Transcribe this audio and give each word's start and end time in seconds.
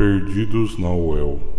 Perdidos 0.00 0.78
na 0.78 0.88
UEL 0.88 1.49